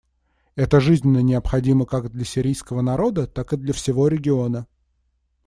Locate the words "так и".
3.27-3.57